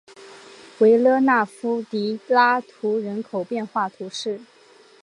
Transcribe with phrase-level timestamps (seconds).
[0.79, 4.41] 维勒纳夫迪拉图人口变化图示